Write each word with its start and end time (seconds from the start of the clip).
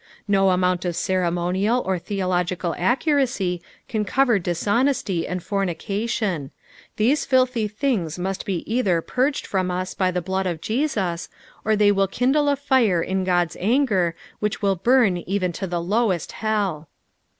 Ho 0.33 0.49
amount 0.49 0.83
of 0.83 0.95
ceremonial 0.95 1.83
or 1.85 1.99
theological 1.99 2.73
accuracy 2.75 3.61
can 3.87 4.03
cover 4.03 4.39
dishonesty 4.39 5.27
and 5.27 5.43
fornication: 5.43 6.49
these 6.95 7.23
filthy 7.23 7.67
things 7.67 8.17
must 8.17 8.43
be 8.43 8.63
cither 8.67 9.03
purged 9.03 9.45
from 9.45 9.69
us 9.69 9.93
by 9.93 10.09
the 10.09 10.19
blood 10.19 10.47
of 10.47 10.59
Jesus, 10.59 11.29
or 11.63 11.75
they 11.75 11.91
will 11.91 12.07
kindle 12.07 12.49
a 12.49 12.55
fire 12.55 13.03
in 13.03 13.23
God's 13.23 13.55
anger 13.59 14.15
which 14.39 14.59
will 14.63 14.75
bum 14.75 15.21
even 15.27 15.51
to 15.51 15.67
the 15.67 15.79
lowest 15.79 16.31
hell. 16.31 16.89